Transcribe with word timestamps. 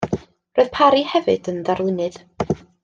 Roedd 0.59 0.71
Parry 0.79 1.03
hefyd 1.11 1.53
yn 1.55 1.63
ddarlunydd. 1.69 2.21